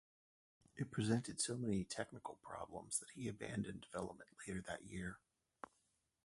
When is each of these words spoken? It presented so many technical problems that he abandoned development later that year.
It 0.75 0.89
presented 0.89 1.39
so 1.39 1.55
many 1.57 1.83
technical 1.83 2.33
problems 2.41 2.97
that 2.97 3.11
he 3.11 3.27
abandoned 3.27 3.81
development 3.81 4.31
later 4.47 4.59
that 4.65 4.83
year. 4.83 5.19